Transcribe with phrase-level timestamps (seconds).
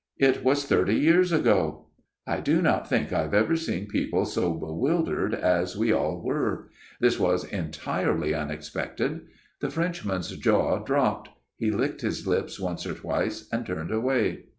[0.17, 1.85] It was thirty years ago.'"
[2.35, 6.69] I do not think I have ever seen people so bewildered as we all were.
[6.99, 9.21] This was entirely unexpected.
[9.59, 14.45] The Frenchman's jaw dropped; he licked his lips once or twice, and turned away.